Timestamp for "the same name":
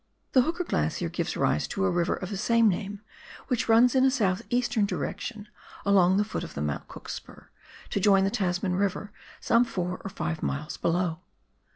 2.31-3.01